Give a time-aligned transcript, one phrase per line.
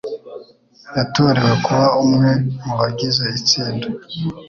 [0.97, 2.29] Yatorewe kuba umwe
[2.63, 3.87] mu bagize itsinda.